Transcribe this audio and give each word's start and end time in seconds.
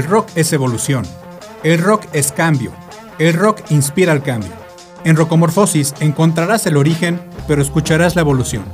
El 0.00 0.06
rock 0.06 0.30
es 0.34 0.50
evolución. 0.54 1.04
El 1.62 1.78
rock 1.78 2.06
es 2.14 2.32
cambio. 2.32 2.72
El 3.18 3.34
rock 3.34 3.60
inspira 3.68 4.12
al 4.12 4.22
cambio. 4.22 4.50
En 5.04 5.14
Rocomorfosis 5.14 5.92
encontrarás 6.00 6.64
el 6.64 6.78
origen, 6.78 7.20
pero 7.46 7.60
escucharás 7.60 8.16
la 8.16 8.22
evolución. 8.22 8.64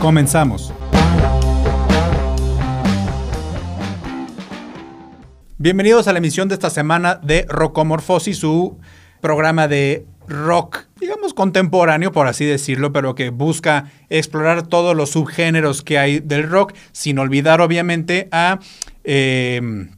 Comenzamos. 0.00 0.72
Bienvenidos 5.58 6.08
a 6.08 6.12
la 6.12 6.18
emisión 6.18 6.48
de 6.48 6.54
esta 6.54 6.70
semana 6.70 7.20
de 7.22 7.46
Rocomorfosis, 7.48 8.36
su 8.36 8.80
programa 9.20 9.68
de 9.68 10.06
rock, 10.26 10.87
digamos 11.08 11.32
contemporáneo, 11.32 12.12
por 12.12 12.26
así 12.26 12.44
decirlo, 12.44 12.92
pero 12.92 13.14
que 13.14 13.30
busca 13.30 13.90
explorar 14.10 14.66
todos 14.66 14.94
los 14.94 15.08
subgéneros 15.08 15.80
que 15.80 15.98
hay 15.98 16.20
del 16.20 16.46
rock, 16.50 16.74
sin 16.92 17.18
olvidar 17.18 17.62
obviamente 17.62 18.28
a 18.30 18.58
eh, 19.04 19.88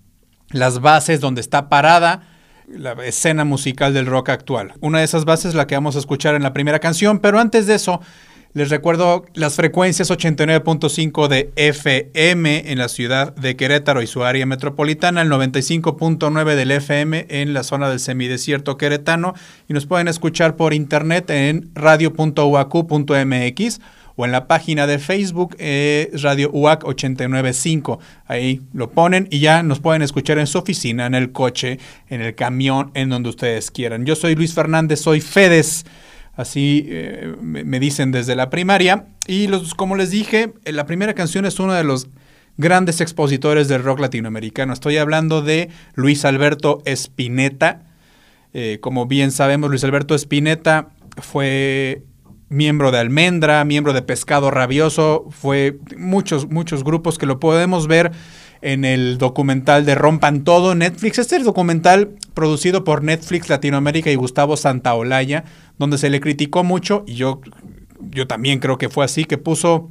las 0.51 0.81
bases 0.81 1.19
donde 1.19 1.41
está 1.41 1.69
parada 1.69 2.29
la 2.69 2.93
escena 3.05 3.45
musical 3.45 3.93
del 3.93 4.07
rock 4.07 4.29
actual. 4.29 4.75
Una 4.79 5.01
de 5.01 5.05
esas 5.05 5.25
bases 5.25 5.57
la 5.57 5.67
que 5.67 5.75
vamos 5.75 5.97
a 5.97 5.99
escuchar 5.99 6.37
en 6.37 6.45
la 6.45 6.53
primera 6.53 6.79
canción, 6.79 7.19
pero 7.19 7.41
antes 7.41 7.67
de 7.67 7.75
eso 7.75 8.01
les 8.53 8.69
recuerdo 8.69 9.27
las 9.35 9.55
frecuencias 9.55 10.11
89.5 10.11 11.29
de 11.29 11.53
FM 11.55 12.73
en 12.73 12.79
la 12.79 12.89
ciudad 12.89 13.33
de 13.37 13.55
Querétaro 13.55 14.03
y 14.03 14.09
su 14.09 14.25
área 14.25 14.45
metropolitana, 14.45 15.23
el 15.23 15.31
95.9 15.31 16.57
del 16.57 16.73
FM 16.73 17.27
en 17.29 17.55
la 17.55 17.63
zona 17.63 17.89
del 17.89 18.01
semidesierto 18.01 18.77
queretano 18.77 19.35
y 19.69 19.73
nos 19.73 19.87
pueden 19.87 20.09
escuchar 20.09 20.57
por 20.57 20.75
internet 20.75 21.31
en 21.31 21.71
radio.uacu.mx 21.75 22.41
o 24.17 24.25
en 24.25 24.33
la 24.33 24.49
página 24.49 24.89
de 24.89 24.99
Facebook 24.99 25.55
eh, 25.61 26.11
Radio 26.21 26.51
UAC 26.53 26.85
895. 26.85 28.01
Ahí 28.27 28.63
lo 28.73 28.91
ponen 28.91 29.29
y 29.31 29.39
ya 29.39 29.63
nos 29.63 29.79
pueden 29.79 30.03
escuchar 30.03 30.39
en 30.39 30.49
su 30.49 30.59
oficina, 30.59 31.07
en 31.07 31.15
el 31.15 31.31
coche, 31.31 31.79
en 32.09 32.21
el 32.21 32.35
camión, 32.35 32.91
en 32.95 33.11
donde 33.11 33.29
ustedes 33.29 33.71
quieran. 33.71 34.05
Yo 34.07 34.17
soy 34.17 34.35
Luis 34.35 34.55
Fernández, 34.55 35.01
soy 35.01 35.21
Fedes 35.21 35.87
así 36.35 36.87
eh, 36.89 37.35
me 37.41 37.81
dicen 37.81 38.13
desde 38.13 38.37
la 38.37 38.51
primaria. 38.51 39.07
Y 39.27 39.47
los, 39.47 39.75
como 39.75 39.97
les 39.97 40.11
dije, 40.11 40.53
eh, 40.65 40.73
la 40.73 40.87
primera 40.87 41.15
canción 41.15 41.45
es 41.47 41.61
uno 41.61 41.73
de 41.75 41.85
los 41.85 42.09
grandes 42.57 43.01
expositores 43.01 43.69
del 43.69 43.83
rock 43.83 44.01
latinoamericano. 44.01 44.73
Estoy 44.73 44.99
hablando 44.99 45.43
de 45.43 45.71
Luis 45.95 46.25
Alberto 46.25 46.83
Spinetta. 46.85 47.83
Eh, 48.53 48.79
como 48.81 49.07
bien 49.07 49.31
sabemos, 49.31 49.71
Luis 49.71 49.85
Alberto 49.85 50.15
Spinetta 50.15 50.89
fue 51.17 52.03
miembro 52.51 52.91
de 52.91 52.99
Almendra, 52.99 53.65
miembro 53.65 53.93
de 53.95 54.03
Pescado 54.03 54.51
Rabioso, 54.51 55.27
fue 55.31 55.79
muchos, 55.97 56.51
muchos 56.51 56.85
grupos 56.85 57.17
que 57.17 57.25
lo 57.25 57.41
podemos 57.41 57.87
ver 57.87 58.11
en 58.61 58.85
el 58.85 59.17
documental 59.19 59.87
de 59.87 59.95
Rompan 59.95 60.43
Todo 60.45 60.75
Netflix. 60.75 61.19
Este 61.19 61.37
es 61.37 61.41
el 61.41 61.47
documental 61.47 62.11
producido 62.35 62.85
por 62.85 63.03
Netflix 63.03 63.49
Latinoamérica 63.49 64.11
y 64.11 64.17
Gustavo 64.17 64.57
Santaolalla, 64.57 65.45
donde 65.79 65.97
se 65.97 66.11
le 66.11 66.21
criticó 66.21 66.65
mucho, 66.65 67.05
y 67.07 67.15
yo, 67.15 67.41
yo 68.01 68.27
también 68.27 68.59
creo 68.59 68.77
que 68.77 68.91
fue 68.91 69.05
así, 69.05 69.25
que 69.25 69.39
puso 69.39 69.91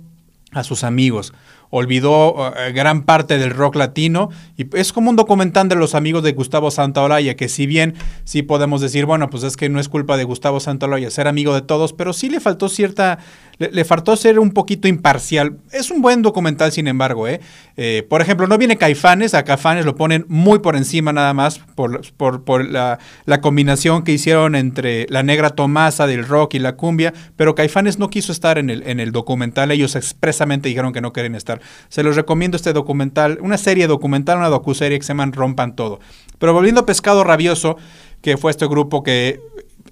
a 0.52 0.64
sus 0.64 0.84
amigos 0.84 1.34
olvidó 1.70 2.54
eh, 2.56 2.72
gran 2.72 3.04
parte 3.04 3.38
del 3.38 3.52
rock 3.52 3.76
latino. 3.76 4.30
Y 4.58 4.66
es 4.78 4.94
como 4.94 5.10
un 5.10 5.16
documental 5.16 5.70
de 5.70 5.76
los 5.76 5.96
amigos 5.96 6.24
de 6.24 6.34
Gustavo 6.34 6.72
Santaolalla 6.72 7.36
que 7.36 7.50
si 7.50 7.66
bien 7.68 7.96
sí 8.24 8.42
podemos 8.42 8.82
decir, 8.82 9.06
bueno, 9.06 9.30
pues 9.30 9.44
es 9.44 9.58
que 9.58 9.70
no 9.70 9.80
es 9.80 9.90
culpa 9.90 10.18
de 10.18 10.24
Gustavo 10.24 10.60
Santaolalla 10.60 11.10
ser 11.10 11.28
amigo 11.28 11.54
de 11.54 11.62
todos, 11.62 11.94
pero 11.94 12.14
sí 12.14 12.30
le 12.30 12.40
faltó 12.40 12.70
cierta 12.70 13.20
le, 13.60 13.86
faltó 13.86 14.16
ser 14.16 14.40
un 14.40 14.52
poquito 14.52 14.88
imparcial. 14.88 15.58
Es 15.72 15.92
un 15.92 16.02
buen 16.02 16.22
documental, 16.22 16.72
sin 16.72 16.88
embargo, 16.88 17.28
¿eh? 17.28 17.42
eh 17.76 18.06
por 18.10 18.22
ejemplo, 18.22 18.48
no 18.48 18.58
viene 18.58 18.78
Caifanes, 18.78 19.34
a 19.34 19.44
Caifanes 19.44 19.86
lo 19.86 19.96
ponen 19.96 20.26
muy 20.30 20.60
por 20.60 20.78
encima 20.78 21.12
nada 21.12 21.34
más 21.34 21.60
por, 21.60 22.02
por, 22.14 22.66
la, 22.66 23.00
la, 23.26 23.42
combinación 23.42 24.04
que 24.04 24.14
hicieron 24.14 24.56
entre 24.56 25.08
la 25.10 25.24
negra 25.24 25.50
Tomasa 25.50 26.08
del 26.08 26.26
rock 26.26 26.56
y 26.56 26.60
la 26.60 26.78
cumbia, 26.78 27.14
pero 27.36 27.54
Caifanes 27.54 28.00
no 28.00 28.10
quiso 28.10 28.32
estar 28.32 28.58
en 28.58 28.70
el, 28.70 28.84
en 28.88 29.02
el 29.02 29.12
documental, 29.12 29.72
ellos 29.72 29.96
expresamente 29.98 30.70
dijeron 30.70 30.94
que 30.94 31.02
no 31.02 31.12
quieren 31.12 31.36
estar. 31.36 31.60
Se 31.90 32.02
los 32.02 32.16
recomiendo 32.16 32.56
este 32.56 32.72
documental, 32.72 33.40
una 33.42 33.58
serie 33.58 33.88
documental, 33.88 34.38
una 34.38 34.50
docuserie 34.50 34.98
que 34.98 35.04
se 35.04 35.10
llama 35.10 35.30
Rompan 35.34 35.76
Todo. 35.76 36.00
Pero 36.38 36.54
volviendo 36.54 36.82
a 36.82 36.86
Pescado 36.86 37.26
Rabioso, 37.26 37.76
que 38.22 38.38
fue 38.38 38.52
este 38.52 38.68
grupo 38.68 39.04
que 39.04 39.40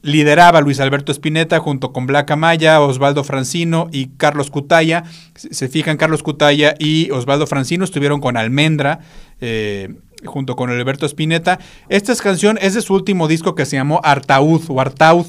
lideraba 0.08 0.62
Luis 0.62 0.80
Alberto 0.80 1.12
Spinetta 1.12 1.60
junto 1.60 1.92
con 1.92 2.08
Black 2.08 2.32
Amaya, 2.32 2.80
Osvaldo 2.80 3.26
Francino 3.26 3.90
y 3.92 4.08
Carlos 4.16 4.50
Cutaya. 4.50 5.04
Se 5.36 5.68
fijan, 5.68 5.98
Carlos 5.98 6.24
Cutaya 6.24 6.76
y 6.80 7.12
Osvaldo 7.12 7.46
Francino 7.46 7.84
estuvieron 7.84 8.22
con 8.22 8.38
Almendra. 8.38 9.00
Eh, 9.42 9.94
junto 10.26 10.56
con 10.56 10.72
Alberto 10.72 11.06
Spinetta. 11.06 11.60
Esta 11.90 12.16
canción 12.16 12.58
es 12.60 12.74
de 12.74 12.82
su 12.82 12.96
último 12.96 13.28
disco 13.28 13.54
que 13.54 13.68
se 13.68 13.76
llamó 13.76 14.02
Artaud 14.04 14.64
o 14.68 14.82
Artaud, 14.82 15.28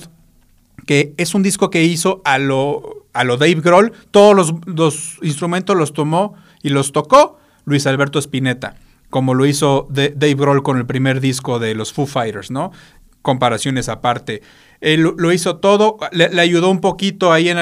que 0.87 1.13
es 1.19 1.35
un 1.35 1.43
disco 1.43 1.69
que 1.69 1.85
hizo 1.85 2.23
a 2.25 2.39
lo, 2.39 3.05
a 3.13 3.25
lo 3.25 3.37
Dave 3.37 3.61
Grohl. 3.61 3.93
Todos 4.11 4.35
los, 4.35 4.55
los, 4.65 5.19
instrumentos 5.21 5.77
los 5.77 5.93
tomó 5.93 6.37
y 6.63 6.71
los 6.71 6.93
tocó 6.93 7.39
Luis 7.67 7.87
Alberto 7.87 8.19
Spinetta, 8.19 8.77
como 9.11 9.35
lo 9.35 9.45
hizo 9.45 9.87
Dave 9.91 10.35
Grohl 10.35 10.63
con 10.63 10.79
el 10.79 10.87
primer 10.87 11.21
disco 11.21 11.59
de 11.59 11.75
los 11.75 11.93
Foo 11.93 12.07
Fighters, 12.07 12.51
¿no? 12.51 12.73
Comparaciones 13.23 13.89
aparte. 13.89 14.43
Él 14.81 15.03
lo 15.17 15.33
hizo 15.33 15.57
todo, 15.57 15.99
le, 16.13 16.41
ayudó 16.41 16.71
un 16.71 16.81
poquito 16.81 17.33
ahí 17.33 17.49
en, 17.49 17.59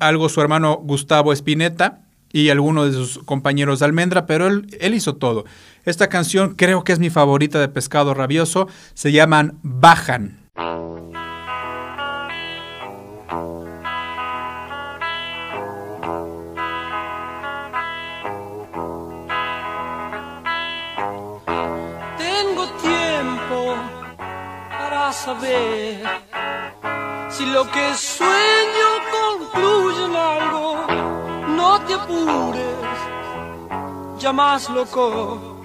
algo 0.00 0.28
su 0.28 0.40
hermano 0.40 0.80
Gustavo 0.82 1.32
Espineta 1.32 2.00
y 2.32 2.48
algunos 2.48 2.86
de 2.86 2.92
sus 2.92 3.18
compañeros 3.18 3.80
de 3.80 3.84
Almendra, 3.84 4.26
pero 4.26 4.46
él, 4.46 4.66
él 4.80 4.94
hizo 4.94 5.16
todo. 5.16 5.44
Esta 5.84 6.08
canción 6.08 6.54
creo 6.54 6.82
que 6.82 6.92
es 6.92 6.98
mi 6.98 7.10
favorita 7.10 7.60
de 7.60 7.68
Pescado 7.68 8.14
Rabioso, 8.14 8.68
se 8.94 9.12
llaman 9.12 9.58
Bajan. 9.62 10.44
Saber 25.24 26.04
si 27.30 27.46
lo 27.46 27.64
que 27.70 27.94
sueño 27.94 28.88
concluye 29.18 30.04
en 30.04 30.16
algo. 30.16 30.86
No 31.48 31.80
te 31.86 31.94
apures, 31.94 32.98
ya 34.18 34.32
más 34.32 34.68
loco, 34.68 35.62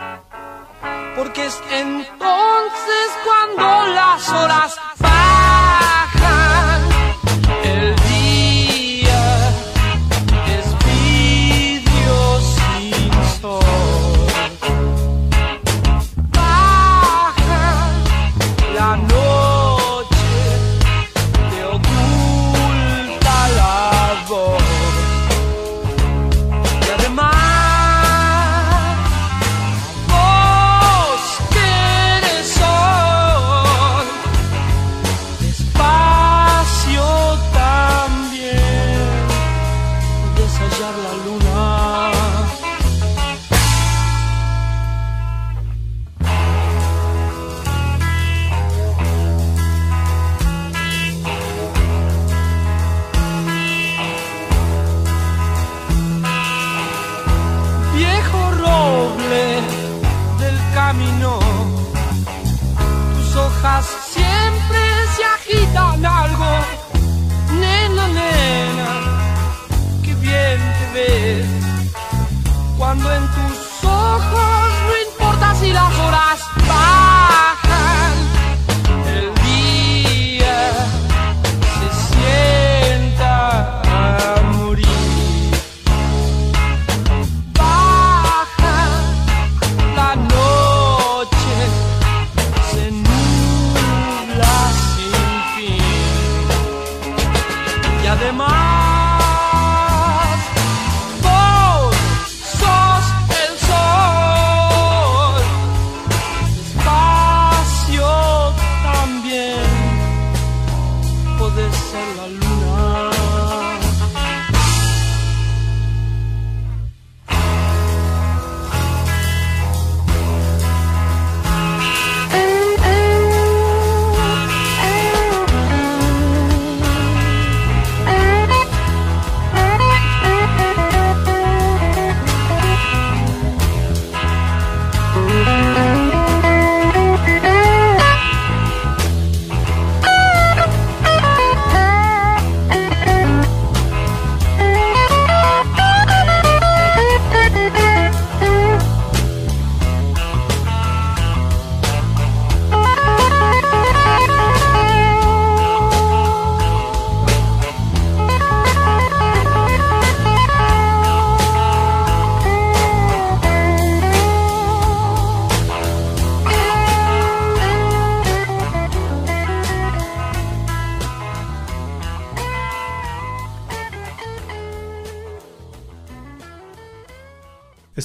porque 1.15 1.45
es 1.47 1.61
entonces 1.71 3.07
cuando 3.25 3.93
las 3.93 4.29
horas 4.29 4.79
Cuando 72.78 73.12
en 73.13 73.24
tus 73.28 73.84
ojos 73.84 74.69
no 74.88 75.12
importa 75.12 75.56
si 75.56 75.72
las 75.72 75.94
horas 76.00 76.28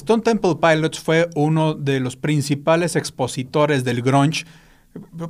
Stone 0.05 0.21
Temple 0.21 0.57
Pilots 0.61 0.99
fue 0.99 1.31
uno 1.33 1.73
de 1.73 1.99
los 1.99 2.15
principales 2.15 2.95
expositores 2.95 3.83
del 3.83 4.03
grunge. 4.03 4.45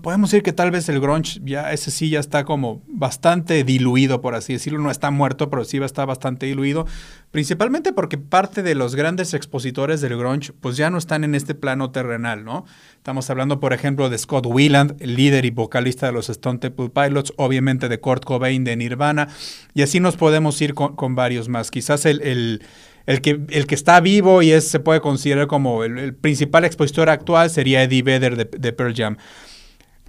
Podemos 0.02 0.30
decir 0.30 0.44
que 0.44 0.52
tal 0.52 0.70
vez 0.70 0.90
el 0.90 1.00
grunge 1.00 1.40
ya 1.46 1.72
ese 1.72 1.92
sí 1.92 2.10
ya 2.10 2.20
está 2.20 2.44
como 2.44 2.84
bastante 2.86 3.64
diluido, 3.64 4.20
por 4.20 4.36
así 4.36 4.52
decirlo. 4.52 4.80
No 4.80 4.92
está 4.92 5.12
muerto, 5.12 5.50
pero 5.50 5.64
sí 5.64 5.78
está 5.78 6.04
bastante 6.04 6.48
diluido. 6.48 6.86
Principalmente 7.32 7.94
porque 7.94 8.18
parte 8.18 8.64
de 8.64 8.76
los 8.76 8.96
grandes 8.96 9.34
expositores 9.34 10.02
del 10.02 10.18
grunge 10.18 10.52
pues 10.52 10.76
ya 10.76 10.90
no 10.90 10.98
están 10.98 11.24
en 11.24 11.36
este 11.36 11.56
plano 11.56 11.92
terrenal, 11.92 12.44
¿no? 12.44 12.66
Estamos 12.98 13.30
hablando, 13.30 13.62
por 13.62 13.72
ejemplo, 13.72 14.10
de 14.10 14.18
Scott 14.18 14.46
Weiland, 14.46 15.02
el 15.02 15.16
líder 15.16 15.46
y 15.46 15.52
vocalista 15.52 16.08
de 16.08 16.12
los 16.12 16.30
Stone 16.30 16.60
Temple 16.60 16.90
Pilots, 16.90 17.32
obviamente 17.38 17.88
de 17.88 18.02
Kurt 18.02 18.26
Cobain 18.26 18.66
de 18.66 18.76
Nirvana, 18.76 19.30
y 19.74 19.84
así 19.84 20.02
nos 20.02 20.18
podemos 20.18 20.62
ir 20.62 20.74
con, 20.74 21.16
varios 21.16 21.48
más. 21.48 21.72
Quizás 21.72 22.06
el 22.06 22.62
el 23.06 23.22
que, 23.22 23.40
el 23.50 23.68
que 23.68 23.76
está 23.76 24.00
vivo 24.00 24.42
y 24.42 24.60
se 24.62 24.80
puede 24.80 25.02
considerar 25.02 25.48
como 25.48 25.84
el, 25.84 26.14
principal 26.16 26.66
expositor 26.66 27.10
actual 27.10 27.50
sería 27.50 27.84
Eddie 27.84 28.02
Vedder 28.02 28.36
de, 28.36 28.74
Pearl 28.74 28.94
Jam. 28.96 29.18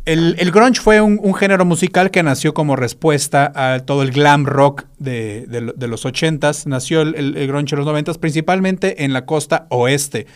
El, 0.04 0.36
el 0.38 0.52
grunge 0.52 0.80
fue 0.80 1.00
un, 1.00 1.18
un, 1.20 1.34
género 1.34 1.64
musical 1.64 2.12
que 2.12 2.22
nació 2.22 2.54
como 2.54 2.76
respuesta 2.76 3.52
a 3.54 3.80
todo 3.80 4.02
el 4.02 4.12
glam 4.12 4.46
rock 4.46 4.84
de, 4.98 5.46
de, 5.48 5.88
los 5.88 6.04
80s. 6.04 6.66
Nació 6.66 7.02
el, 7.02 7.36
el, 7.36 7.46
grunge 7.48 7.74
en 7.74 7.84
los 7.84 7.88
90s, 7.88 8.18
principalmente 8.18 9.04
en 9.04 9.12
la 9.12 9.26
costa 9.26 9.66
oeste. 9.70 10.26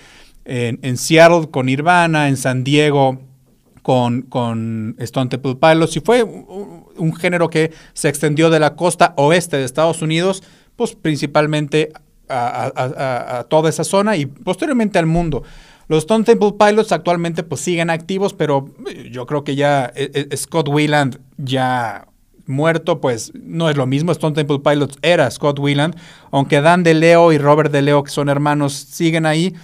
En, 0.44 0.80
en 0.82 0.96
Seattle 0.96 1.50
con 1.50 1.66
Nirvana, 1.66 2.28
en 2.28 2.36
San 2.36 2.64
Diego 2.64 3.20
con, 3.82 4.22
con 4.22 4.96
Stone 4.98 5.30
Temple 5.30 5.56
Pilots. 5.56 5.96
Y 5.96 6.00
fue 6.00 6.24
un 6.24 7.14
género 7.14 7.48
que 7.48 7.72
se 7.92 8.08
extendió 8.08 8.50
de 8.50 8.60
la 8.60 8.74
costa 8.74 9.14
oeste 9.16 9.56
de 9.56 9.64
Estados 9.64 10.02
Unidos, 10.02 10.42
pues 10.76 10.94
principalmente 10.94 11.92
a, 12.30 13.46
toda 13.48 13.68
esa 13.68 13.84
zona 13.84 14.16
y 14.16 14.26
posteriormente 14.26 14.98
al 14.98 15.06
mundo. 15.06 15.42
Los 15.88 16.00
Stone 16.04 16.24
Temple 16.24 16.52
Pilots 16.58 16.92
actualmente 16.92 17.42
pues 17.42 17.60
siguen 17.62 17.90
activos, 17.90 18.32
pero 18.32 18.70
yo 19.10 19.26
creo 19.26 19.42
que 19.42 19.56
ya 19.56 19.92
eh, 19.96 20.28
eh, 20.30 20.36
Scott 20.36 20.68
Weiland 20.68 21.18
ya 21.36 22.06
muerto, 22.46 23.00
pues 23.00 23.32
no 23.34 23.70
es 23.70 23.76
lo 23.76 23.86
mismo. 23.86 24.12
Stone 24.12 24.34
Temple 24.34 24.60
Pilots 24.60 24.98
era 25.02 25.30
Scott 25.30 25.58
Weiland, 25.58 25.96
aunque 26.30 26.60
Dan 26.60 26.82
DeLeo 26.82 27.32
y 27.32 27.38
Robert 27.38 27.72
DeLeo, 27.72 28.04
que 28.04 28.10
son 28.10 28.28
hermanos, 28.28 28.74
siguen 28.74 29.26
ahí. 29.26 29.54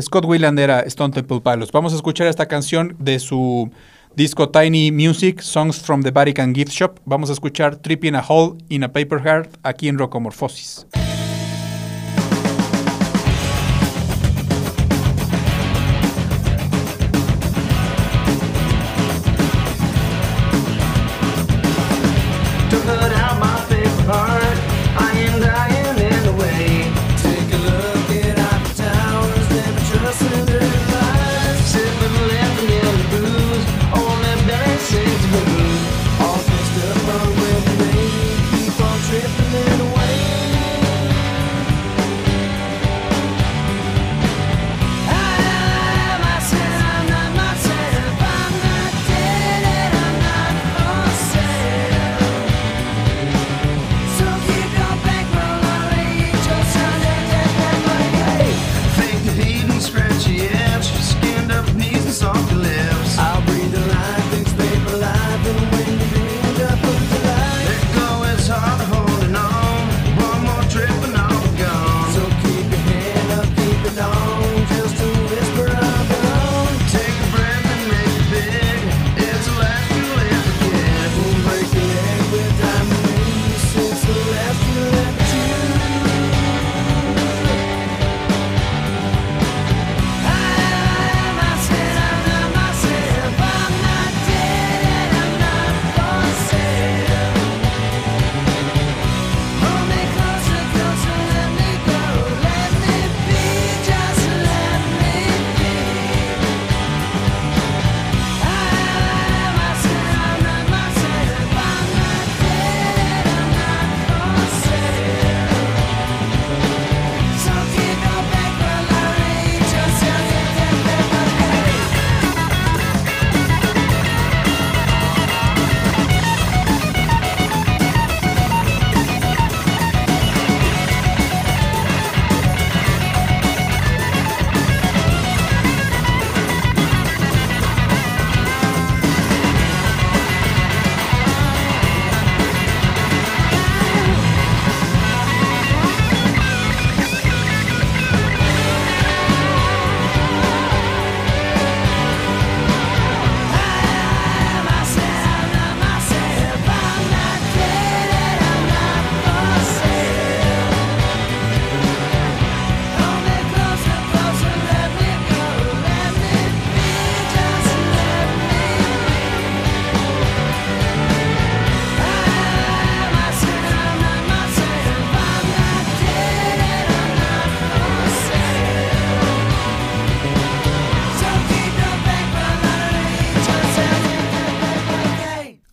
Scott 0.00 0.24
Weiland 0.24 0.58
era 0.58 0.80
Stone 0.80 1.12
Temple 1.12 1.40
Pilots. 1.40 1.72
Vamos 1.72 1.92
a 1.92 1.96
escuchar 1.96 2.26
esta 2.26 2.46
canción 2.46 2.96
de 2.98 3.18
su 3.18 3.70
disco 4.16 4.48
Tiny 4.50 4.90
Music, 4.90 5.40
Songs 5.40 5.80
from 5.80 6.02
the 6.02 6.10
Vatican 6.10 6.54
Gift 6.54 6.72
Shop. 6.72 6.98
Vamos 7.04 7.30
a 7.30 7.32
escuchar 7.32 7.76
Trip 7.76 8.04
in 8.04 8.14
a 8.14 8.24
Hole 8.26 8.58
in 8.68 8.84
a 8.84 8.92
Paper 8.92 9.20
Heart 9.20 9.58
aquí 9.62 9.88
en 9.88 9.98
Rocomorphosis. 9.98 10.86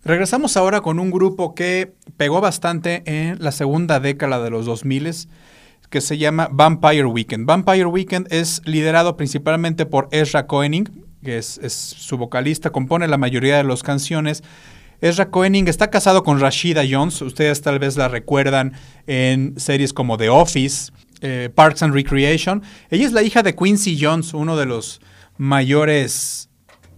Regresamos 0.09 0.57
ahora 0.57 0.81
con 0.81 0.97
un 0.97 1.11
grupo 1.11 1.53
que 1.53 1.93
pegó 2.17 2.41
bastante 2.41 3.03
en 3.05 3.37
la 3.37 3.51
segunda 3.51 3.99
década 3.99 4.41
de 4.41 4.49
los 4.49 4.65
2000 4.65 5.27
que 5.91 6.01
se 6.01 6.17
llama 6.17 6.49
Vampire 6.51 7.05
Weekend. 7.05 7.45
Vampire 7.45 7.85
Weekend 7.85 8.25
es 8.33 8.63
liderado 8.65 9.17
principalmente 9.17 9.85
por 9.85 10.07
Ezra 10.09 10.47
Koenig, 10.47 10.89
que 11.23 11.37
es, 11.37 11.59
su 11.95 12.17
vocalista, 12.17 12.71
compone 12.71 13.07
la 13.07 13.19
mayoría 13.19 13.57
de 13.57 13.63
las 13.63 13.83
canciones. 13.83 14.41
Ezra 14.99 15.29
Koenig 15.29 15.69
está 15.69 15.91
casado 15.91 16.23
con 16.23 16.39
Rashida 16.39 16.81
Jones. 16.89 17.21
Ustedes 17.21 17.61
tal 17.61 17.77
vez 17.77 17.95
la 17.95 18.07
recuerdan 18.07 18.73
en 19.05 19.59
series 19.59 19.93
como 19.93 20.17
The 20.17 20.29
Office, 20.29 20.91
eh, 21.21 21.51
Parks 21.53 21.83
and 21.83 21.93
Recreation. 21.93 22.63
Ella 22.89 23.05
es 23.05 23.13
la 23.13 23.21
hija 23.21 23.43
de 23.43 23.53
Quincy 23.53 23.95
Jones, 24.01 24.33
uno 24.33 24.57
de 24.57 24.65
los 24.65 25.01
mayores 25.37 26.48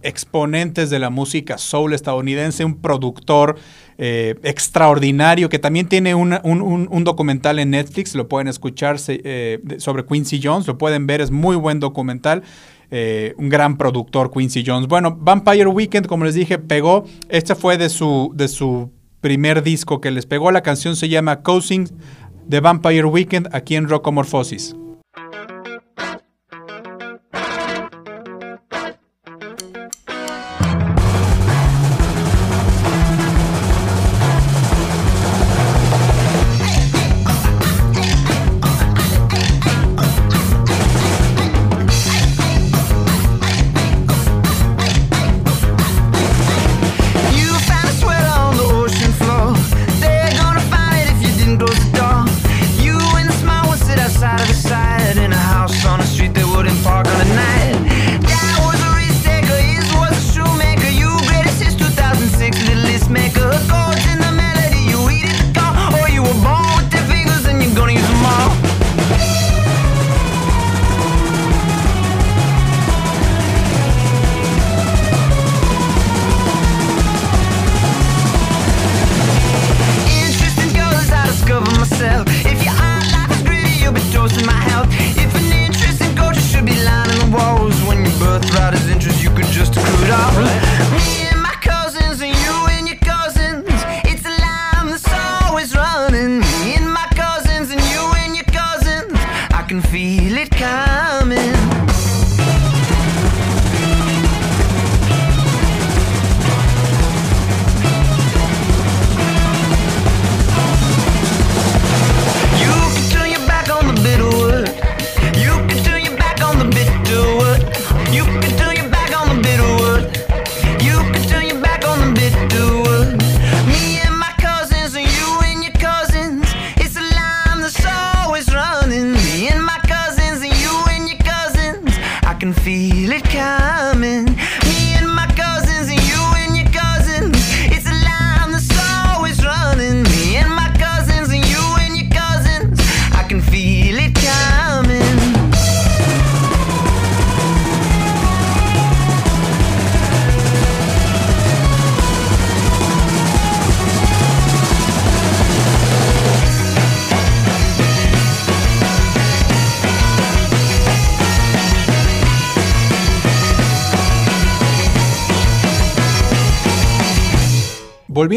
exponentes 0.02 0.90
de 0.90 0.98
la 0.98 1.10
música 1.10 1.58
soul 1.58 1.92
estadounidense, 1.94 2.64
un 2.64 2.76
productor 2.76 3.56
eh, 3.98 4.36
extraordinario 4.42 5.48
que 5.48 5.58
también 5.58 5.88
tiene 5.88 6.14
un, 6.14 6.32
un- 6.42 7.04
documental 7.04 7.58
en 7.58 7.70
Netflix, 7.70 8.14
lo 8.14 8.28
pueden 8.28 8.48
escuchar 8.48 8.96
eh, 9.08 9.60
sobre 9.78 10.04
Quincy 10.04 10.40
Jones, 10.42 10.66
lo 10.66 10.78
pueden 10.78 11.06
ver, 11.06 11.20
es 11.20 11.30
muy 11.30 11.56
buen 11.56 11.80
documental. 11.80 12.42
eh, 12.94 13.34
un 13.38 13.48
gran 13.48 13.78
productor, 13.78 14.30
Quincy 14.30 14.62
Jones. 14.66 14.86
Bueno, 14.86 15.16
Vampire 15.18 15.66
Weekend, 15.66 16.06
como 16.06 16.26
les 16.26 16.34
dije, 16.34 16.58
pegó. 16.58 17.04
Este 17.30 17.54
fue 17.54 17.78
de 17.78 17.88
su, 17.88 18.32
de 18.34 18.48
su 18.48 18.90
primer 19.22 19.62
disco 19.62 20.00
que 20.00 20.10
les 20.10 20.26
pegó. 20.26 20.50
La 20.50 20.60
canción 20.62 20.94
se 20.94 21.08
llama 21.08 21.40
Cousin 21.42 21.88
de 22.46 22.60
Vampire 22.60 23.04
Weekend 23.06 23.48
aquí 23.54 23.76
en 23.76 23.88
Rocomorphosis. 23.88 24.76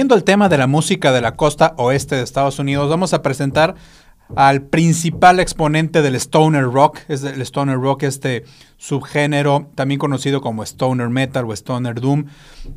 Volviendo 0.05 0.21
al 0.21 0.23
tema 0.23 0.49
de 0.49 0.59
la 0.59 0.67
música 0.67 1.11
de 1.11 1.19
la 1.19 1.35
costa 1.35 1.73
oeste 1.77 2.15
de 2.15 2.21
Estados 2.21 2.59
Unidos, 2.59 2.87
vamos 2.91 3.15
a 3.15 3.23
presentar 3.23 3.73
al 4.35 4.61
principal 4.61 5.39
exponente 5.39 6.03
del 6.03 6.13
stoner 6.13 6.65
rock, 6.65 6.99
es 7.07 7.23
el 7.23 7.41
stoner 7.41 7.79
rock, 7.79 8.03
este 8.03 8.43
subgénero 8.77 9.71
también 9.73 9.97
conocido 9.97 10.41
como 10.41 10.61
stoner 10.61 11.09
metal 11.09 11.45
o 11.45 11.53
stoner 11.53 11.99
doom, 11.99 12.25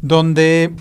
donde 0.01 0.73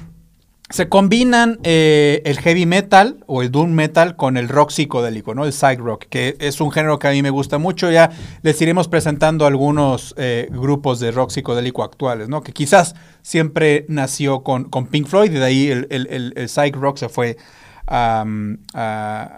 se 0.69 0.89
combinan 0.89 1.59
eh, 1.63 2.21
el 2.25 2.37
heavy 2.39 2.65
metal 2.65 3.23
o 3.25 3.41
el 3.41 3.51
doom 3.51 3.71
metal 3.71 4.17
con 4.17 4.35
el 4.35 4.49
rock 4.49 4.71
psicodélico, 4.71 5.33
¿no? 5.33 5.45
El 5.45 5.53
psych 5.53 5.79
rock, 5.79 6.05
que 6.09 6.35
es 6.39 6.59
un 6.59 6.71
género 6.71 6.99
que 6.99 7.07
a 7.07 7.11
mí 7.11 7.21
me 7.21 7.29
gusta 7.29 7.57
mucho. 7.57 7.89
Ya 7.89 8.11
les 8.41 8.61
iremos 8.61 8.89
presentando 8.89 9.45
algunos 9.45 10.13
eh, 10.17 10.49
grupos 10.51 10.99
de 10.99 11.11
rock 11.11 11.29
psicodélico 11.31 11.83
actuales, 11.83 12.27
¿no? 12.27 12.41
Que 12.43 12.51
quizás 12.51 12.95
siempre 13.21 13.85
nació 13.87 14.43
con, 14.43 14.65
con 14.65 14.87
Pink 14.87 15.07
Floyd 15.07 15.31
y 15.31 15.35
de 15.35 15.45
ahí 15.45 15.67
el, 15.69 15.87
el, 15.89 16.33
el- 16.35 16.49
psych 16.49 16.75
rock 16.75 16.97
se 16.97 17.07
fue 17.07 17.37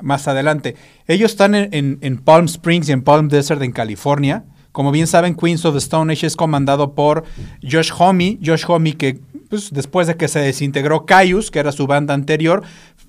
más 0.02 0.28
adelante. 0.28 0.76
Ellos 1.08 1.32
están 1.32 1.56
en, 1.56 1.70
en- 1.74 1.98
en 2.02 2.18
Palm 2.18 2.46
Springs 2.46 2.90
y 2.90 2.92
en 2.92 3.04
Palm 3.04 3.28
Desert 3.30 3.62
en 3.62 3.72
California. 3.72 4.46
Como 4.72 4.92
bien 4.92 5.08
saben, 5.08 5.36
Queens 5.36 5.66
of 5.66 5.74
the 5.74 5.80
Stone 5.80 6.14
Age 6.14 6.28
es 6.28 6.36
comandado 6.36 6.94
por 6.94 7.24
Josh 7.64 7.92
Homme. 7.98 8.38
Josh 8.44 8.66
Homme 8.68 8.96
que 8.96 9.20
pues, 9.50 9.72
después 9.74 10.06
de 10.08 10.16
que 10.16 10.28
se 10.28 10.40
desintegró 10.40 11.06
Caius, 11.06 11.50
que 11.50 11.60
era 11.60 11.72
su 11.72 11.88
banda 11.88 12.14
anterior, 12.14 12.62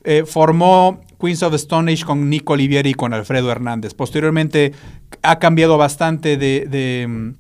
eh, 0.05 0.25
formó 0.27 1.01
Queens 1.21 1.43
of 1.43 1.51
the 1.51 1.57
Stone 1.57 1.93
Age 1.93 2.05
con 2.05 2.31
Nico 2.31 2.55
Olivieri 2.55 2.91
y 2.91 2.95
con 2.95 3.13
Alfredo 3.13 3.51
Hernández. 3.53 3.93
Posteriormente 3.93 4.73
ha 5.23 5.39
cambiado 5.39 5.77
bastante 5.77 6.39
de, 6.39 6.67
de, 6.67 7.35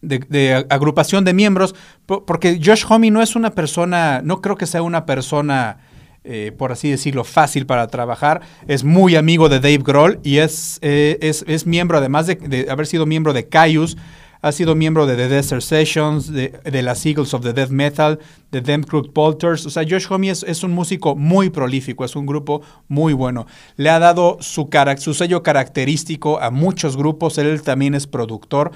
de, 0.00 0.18
de 0.30 0.66
agrupación 0.70 1.26
de 1.26 1.34
miembros, 1.34 1.74
po- 2.06 2.24
porque 2.24 2.58
Josh 2.64 2.84
Homme 2.88 3.10
no 3.10 3.20
es 3.20 3.36
una 3.36 3.50
persona, 3.50 4.22
no 4.24 4.40
creo 4.40 4.56
que 4.56 4.64
sea 4.66 4.80
una 4.80 5.04
persona, 5.04 5.76
eh, 6.24 6.52
por 6.56 6.72
así 6.72 6.90
decirlo, 6.90 7.24
fácil 7.24 7.66
para 7.66 7.86
trabajar. 7.88 8.42
Es 8.68 8.84
muy 8.84 9.16
amigo 9.16 9.48
de 9.48 9.60
Dave 9.60 9.78
Grohl 9.78 10.20
y 10.22 10.38
es, 10.38 10.78
eh, 10.82 11.18
es, 11.20 11.44
es 11.48 11.66
miembro, 11.66 11.98
además 11.98 12.26
de, 12.26 12.36
de 12.36 12.70
haber 12.70 12.86
sido 12.86 13.06
miembro 13.06 13.32
de 13.32 13.48
Caius, 13.48 13.96
ha 14.42 14.52
sido 14.52 14.74
miembro 14.74 15.06
de 15.06 15.16
The 15.16 15.28
Desert 15.28 15.60
Sessions, 15.60 16.32
de, 16.32 16.48
de 16.64 16.82
las 16.82 17.04
Eagles 17.04 17.34
of 17.34 17.42
the 17.42 17.52
Death 17.52 17.70
Metal, 17.70 18.18
de 18.50 18.62
Them 18.62 18.82
Crooked 18.82 19.12
Polters. 19.12 19.66
O 19.66 19.70
sea, 19.70 19.82
Josh 19.88 20.06
Homme 20.08 20.30
es, 20.30 20.42
es 20.44 20.62
un 20.62 20.72
músico 20.72 21.14
muy 21.14 21.50
prolífico, 21.50 22.04
es 22.04 22.16
un 22.16 22.24
grupo 22.24 22.62
muy 22.88 23.12
bueno. 23.12 23.46
Le 23.76 23.90
ha 23.90 23.98
dado 23.98 24.38
su, 24.40 24.70
su 24.96 25.14
sello 25.14 25.42
característico 25.42 26.40
a 26.40 26.50
muchos 26.50 26.96
grupos, 26.96 27.36
él 27.36 27.60
también 27.62 27.94
es 27.94 28.06
productor. 28.06 28.72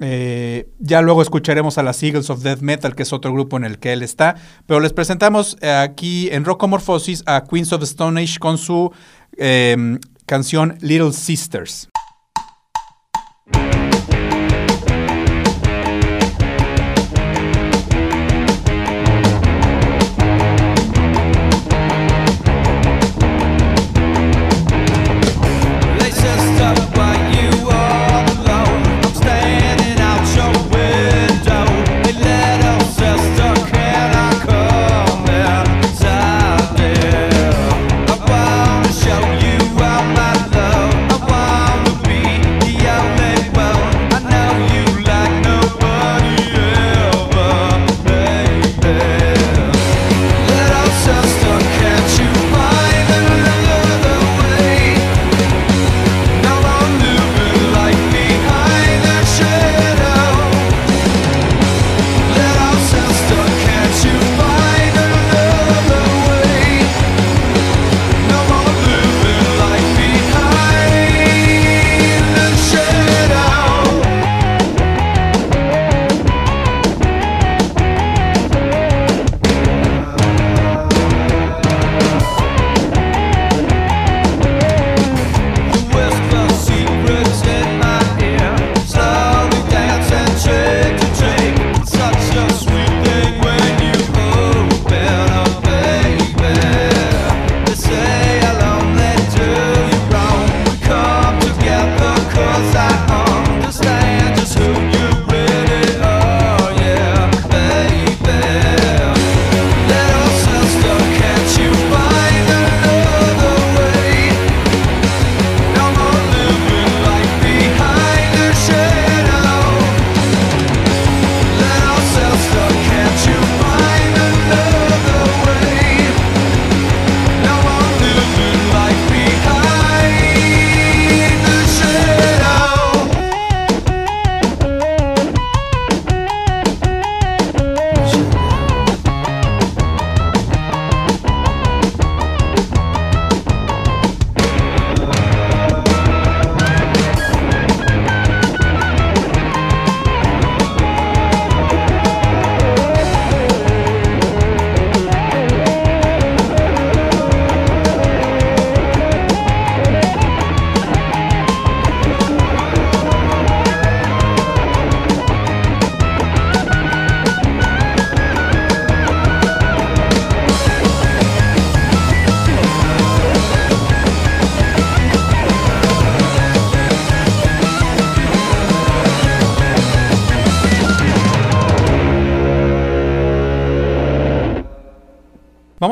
Eh, 0.00 0.68
ya 0.78 1.02
luego 1.02 1.22
escucharemos 1.22 1.78
a 1.78 1.82
las 1.82 2.02
Eagles 2.02 2.30
of 2.30 2.42
Death 2.42 2.60
Metal, 2.60 2.94
que 2.94 3.02
es 3.02 3.12
otro 3.12 3.32
grupo 3.32 3.56
en 3.56 3.64
el 3.64 3.78
que 3.78 3.92
él 3.92 4.02
está. 4.02 4.36
Pero 4.66 4.80
les 4.80 4.92
presentamos 4.92 5.56
eh, 5.60 5.70
aquí 5.70 6.28
en 6.30 6.44
Rocomorphosis 6.44 7.22
a 7.26 7.44
Queens 7.44 7.72
of 7.72 7.82
Stone 7.82 8.20
Age 8.20 8.38
con 8.38 8.58
su 8.58 8.92
eh, 9.36 9.98
canción 10.26 10.76
Little 10.80 11.12
Sisters. 11.12 11.91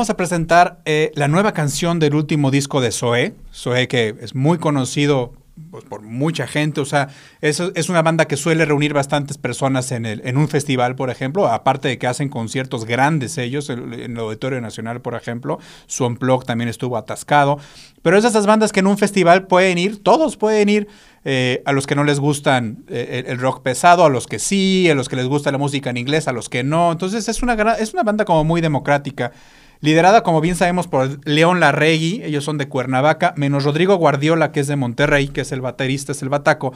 Vamos 0.01 0.09
a 0.09 0.17
presentar 0.17 0.81
eh, 0.87 1.13
la 1.15 1.29
nueva 1.29 1.53
canción 1.53 1.99
del 1.99 2.15
último 2.15 2.51
disco 2.51 2.81
de 2.81 2.91
Zoé. 2.91 3.35
Zoé 3.53 3.87
que 3.87 4.15
es 4.23 4.35
muy 4.35 4.57
conocido 4.57 5.35
pues, 5.71 5.85
por 5.85 6.01
mucha 6.01 6.47
gente, 6.47 6.81
o 6.81 6.87
sea, 6.87 7.09
es, 7.43 7.61
es 7.75 7.91
una 7.91 8.01
banda 8.01 8.25
que 8.25 8.39
suele 8.39 8.65
reunir 8.65 8.95
bastantes 8.95 9.37
personas 9.37 9.93
en, 9.93 10.07
el, 10.07 10.23
en 10.25 10.39
un 10.39 10.49
festival, 10.49 10.97
por 10.97 11.11
ejemplo, 11.11 11.49
aparte 11.49 11.89
de 11.89 11.99
que 11.99 12.07
hacen 12.07 12.31
conciertos 12.31 12.87
grandes 12.87 13.37
ellos, 13.37 13.69
el- 13.69 13.93
en 13.93 14.13
el 14.13 14.19
Auditorio 14.21 14.59
Nacional, 14.63 15.03
por 15.03 15.15
ejemplo, 15.15 15.59
su 15.87 16.07
Unplugged 16.07 16.47
también 16.47 16.71
estuvo 16.71 16.97
atascado, 16.97 17.59
pero 18.01 18.17
es 18.17 18.23
de 18.23 18.31
esas 18.31 18.47
bandas 18.47 18.73
que 18.73 18.81
en 18.81 18.87
un 18.87 18.97
festival 18.97 19.49
pueden 19.49 19.77
ir, 19.77 20.03
todos 20.03 20.39
pueden 20.39 20.71
ir, 20.71 20.89
eh, 21.27 21.63
a 21.67 21.73
los 21.73 21.87
que 21.87 21.95
no 21.95 22.05
les 22.05 22.21
gustan 22.21 22.85
eh, 22.89 23.25
el, 23.27 23.39
rock 23.39 23.61
pesado, 23.63 24.07
a 24.07 24.09
los 24.09 24.27
que 24.27 24.39
sí, 24.39 24.89
a 24.89 24.95
los 24.95 25.11
que 25.11 25.17
les 25.17 25.27
gusta 25.27 25.53
la 25.53 25.59
música 25.59 25.91
en 25.91 25.99
inglés, 25.99 26.27
a 26.27 26.33
los 26.33 26.49
que 26.49 26.65
no, 26.65 26.91
entonces 26.91 27.29
es 27.29 27.43
una, 27.43 27.53
es 27.75 27.93
una 27.93 28.03
banda 28.03 28.25
como 28.25 28.45
muy 28.45 28.63
democrática. 28.63 29.33
Liderada, 29.81 30.23
como 30.23 30.43
bien 30.43 30.57
sabemos, 30.57 30.89
por 30.89 31.27
León 31.27 31.59
Larregui, 31.59 32.23
ellos 32.23 32.45
son 32.45 32.59
de 32.59 32.69
Cuernavaca, 32.69 33.33
menos 33.37 33.65
Rodrigo 33.65 33.97
Guardiola, 33.97 34.53
que 34.53 34.61
es 34.61 34.67
de 34.67 34.77
Monterrey, 34.77 35.29
que 35.29 35.41
es 35.41 35.53
el 35.53 35.63
baterista, 35.63 36.13
es 36.13 36.21
el 36.23 36.29
bataco. 36.29 36.75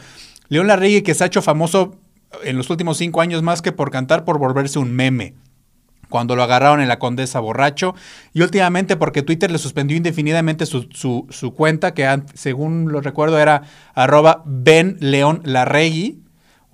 León 0.48 0.68
Larregui, 0.68 1.02
que 1.02 1.14
se 1.14 1.24
ha 1.24 1.26
hecho 1.26 1.42
famoso 1.42 1.98
en 2.42 2.56
los 2.56 2.70
últimos 2.70 2.96
cinco 2.96 3.20
años 3.20 3.42
más 3.42 3.60
que 3.60 3.72
por 3.72 3.90
cantar, 3.90 4.24
por 4.24 4.38
volverse 4.38 4.78
un 4.78 4.92
meme. 4.92 5.34
Cuando 6.08 6.36
lo 6.36 6.42
agarraron 6.42 6.80
en 6.80 6.88
la 6.88 6.98
Condesa 6.98 7.40
borracho. 7.40 7.94
Y 8.32 8.42
últimamente 8.42 8.96
porque 8.96 9.22
Twitter 9.22 9.50
le 9.50 9.58
suspendió 9.58 9.96
indefinidamente 9.96 10.64
su, 10.64 11.54
cuenta, 11.56 11.92
que 11.92 12.22
según 12.34 12.92
lo 12.92 13.00
recuerdo 13.00 13.38
era 13.38 13.62
arroba 13.94 14.42
Ben 14.46 14.96
León 15.00 15.42
Larregui 15.44 16.23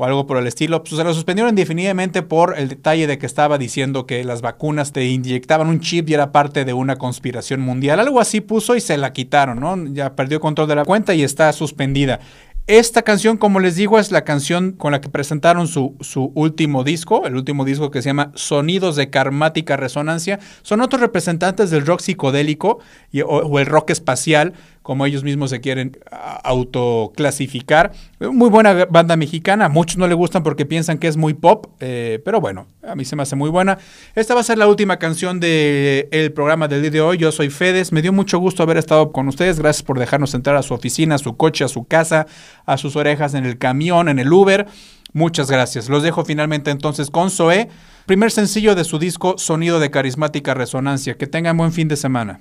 o 0.01 0.05
algo 0.07 0.27
por 0.27 0.39
el 0.39 0.47
estilo. 0.47 0.83
Pues 0.83 0.97
se 0.97 1.05
lo 1.05 1.13
suspendieron 1.13 1.51
indefinidamente 1.51 2.23
por 2.23 2.59
el 2.59 2.69
detalle 2.69 3.07
de 3.07 3.19
que 3.19 3.27
estaba 3.27 3.59
diciendo 3.59 4.07
que 4.07 4.25
las 4.25 4.41
vacunas 4.41 4.93
te 4.93 5.05
inyectaban 5.05 5.69
un 5.69 5.81
chip 5.81 6.09
y 6.09 6.15
era 6.15 6.33
parte 6.33 6.65
de 6.65 6.73
una 6.73 6.97
conspiración 6.97 7.61
mundial. 7.61 8.01
Algo 8.01 8.19
así 8.19 8.41
puso 8.41 8.77
y 8.77 8.81
se 8.81 8.97
la 8.97 9.13
quitaron, 9.13 9.61
¿no? 9.61 9.77
Ya 9.93 10.17
perdió 10.17 10.41
control 10.41 10.69
de 10.69 10.77
la 10.77 10.87
cuenta 10.87 11.13
y 11.15 11.23
está 11.23 11.53
suspendida. 11.53 12.19
Esta 12.67 13.03
canción, 13.03 13.37
como 13.37 13.59
les 13.59 13.75
digo, 13.75 13.99
es 13.99 14.13
la 14.13 14.23
canción 14.23 14.73
con 14.73 14.93
la 14.93 15.01
que 15.01 15.09
presentaron 15.09 15.67
su, 15.67 15.97
su 16.01 16.31
último 16.37 16.85
disco, 16.85 17.27
el 17.27 17.35
último 17.35 17.65
disco 17.65 17.91
que 17.91 18.01
se 18.01 18.11
llama 18.11 18.31
Sonidos 18.37 18.95
de 18.95 19.11
Karmática 19.11 19.77
Resonancia. 19.77 20.39
Son 20.63 20.81
otros 20.81 21.01
representantes 21.01 21.71
del 21.71 21.85
rock 21.85 22.01
psicodélico 22.01 22.79
y- 23.11 23.23
o, 23.23 23.27
o 23.29 23.59
el 23.59 23.67
rock 23.67 23.91
espacial, 23.91 24.53
como 24.91 25.07
ellos 25.07 25.23
mismos 25.23 25.51
se 25.51 25.61
quieren 25.61 25.97
autoclasificar. 26.11 27.93
Muy 28.19 28.51
buena 28.51 28.87
banda 28.87 29.15
mexicana, 29.15 29.69
muchos 29.69 29.99
no 29.99 30.09
le 30.09 30.15
gustan 30.15 30.43
porque 30.43 30.67
piensan 30.67 30.99
que 30.99 31.07
es 31.07 31.17
muy 31.17 31.33
pop, 31.33 31.69
eh, 31.79 32.21
pero 32.25 32.41
bueno, 32.41 32.67
a 32.83 32.97
mí 32.97 33.05
se 33.05 33.15
me 33.15 33.23
hace 33.23 33.37
muy 33.37 33.51
buena. 33.51 33.79
Esta 34.17 34.35
va 34.35 34.41
a 34.41 34.43
ser 34.43 34.59
la 34.59 34.67
última 34.67 34.97
canción 34.97 35.39
del 35.39 36.33
programa 36.35 36.67
del 36.67 36.83
día 36.83 36.91
de 36.91 37.01
hoy. 37.03 37.19
Yo 37.19 37.31
soy 37.31 37.51
Fedes, 37.51 37.93
me 37.93 38.03
dio 38.03 38.13
mucho 38.13 38.41
gusto 38.41 38.65
haber 38.65 38.79
estado 38.79 39.13
con 39.13 39.29
ustedes. 39.29 39.61
Gracias 39.61 39.85
por 39.85 39.97
dejarnos 39.97 40.35
entrar 40.35 40.57
a 40.57 40.63
su 40.63 40.75
oficina, 40.75 41.15
a 41.15 41.19
su 41.19 41.37
coche, 41.37 41.63
a 41.63 41.69
su 41.69 41.85
casa, 41.85 42.27
a 42.67 42.77
sus 42.77 42.97
orejas 42.97 43.35
en 43.35 43.47
el 43.47 43.59
camión, 43.59 44.09
en 44.09 44.19
el 44.19 44.33
Uber. 44.33 44.67
Muchas 45.13 45.53
gracias. 45.53 45.89
Los 45.89 46.03
dejo 46.03 46.25
finalmente 46.25 46.73
entonces 46.73 47.11
con 47.11 47.31
Zoé, 47.31 47.69
primer 48.07 48.33
sencillo 48.33 48.75
de 48.75 48.83
su 48.83 48.99
disco 48.99 49.39
Sonido 49.39 49.79
de 49.79 49.93
Carismática 49.93 50.53
Resonancia. 50.53 51.17
Que 51.17 51.29
tengan 51.29 51.57
buen 51.57 51.71
fin 51.71 51.87
de 51.87 51.95
semana. 51.95 52.41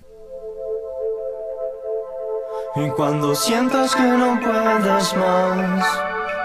Y 2.75 2.87
cuando 2.91 3.33
sientas 3.33 3.95
que 3.95 4.03
no 4.03 4.39
puedes 4.39 5.15
más, 5.17 5.85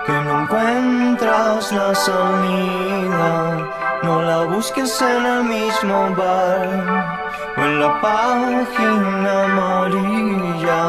que 0.06 0.12
no 0.12 0.42
encuentras 0.42 1.70
la 1.70 1.94
salida, 1.94 3.58
no 4.02 4.22
la 4.22 4.44
busques 4.44 5.02
en 5.02 5.26
el 5.26 5.44
mismo 5.44 6.14
bar 6.16 7.14
o 7.58 7.60
en 7.60 7.78
la 7.78 8.00
página 8.00 9.44
amarilla. 9.44 10.82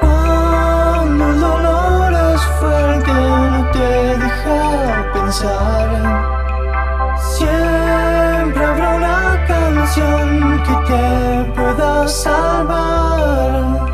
Cuando 0.00 1.28
el 1.28 1.40
dolor 1.40 2.12
es 2.34 2.40
fuerte, 2.58 3.12
no 3.12 3.70
te 3.72 4.16
deja 4.24 5.12
pensar. 5.12 5.88
Siempre 7.36 8.64
habrá 8.64 8.94
una 8.94 9.44
canción 9.46 10.62
que 10.62 10.74
te 10.88 11.52
pueda 11.52 12.08
salvar. 12.08 13.93